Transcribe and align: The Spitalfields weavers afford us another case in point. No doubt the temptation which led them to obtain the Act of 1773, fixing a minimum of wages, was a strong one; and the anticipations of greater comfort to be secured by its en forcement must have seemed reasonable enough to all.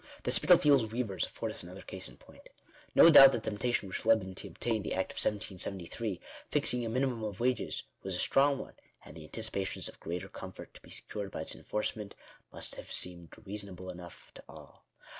The 0.23 0.31
Spitalfields 0.31 0.87
weavers 0.91 1.27
afford 1.27 1.51
us 1.51 1.61
another 1.61 1.83
case 1.83 2.07
in 2.07 2.17
point. 2.17 2.49
No 2.95 3.11
doubt 3.11 3.33
the 3.33 3.39
temptation 3.39 3.87
which 3.87 4.03
led 4.03 4.19
them 4.19 4.33
to 4.33 4.47
obtain 4.47 4.81
the 4.81 4.95
Act 4.95 5.11
of 5.11 5.17
1773, 5.17 6.19
fixing 6.49 6.83
a 6.83 6.89
minimum 6.89 7.23
of 7.23 7.39
wages, 7.39 7.83
was 8.01 8.15
a 8.15 8.19
strong 8.19 8.57
one; 8.57 8.73
and 9.05 9.15
the 9.15 9.23
anticipations 9.25 9.87
of 9.87 9.99
greater 9.99 10.27
comfort 10.27 10.73
to 10.73 10.81
be 10.81 10.89
secured 10.89 11.29
by 11.29 11.41
its 11.41 11.55
en 11.55 11.61
forcement 11.63 12.15
must 12.51 12.77
have 12.77 12.91
seemed 12.91 13.35
reasonable 13.45 13.91
enough 13.91 14.31
to 14.33 14.43
all. 14.49 14.85